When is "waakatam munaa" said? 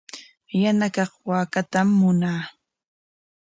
1.27-2.41